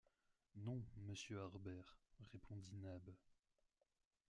[0.55, 1.95] Non, monsieur Harbert,
[2.31, 3.03] répondit Nab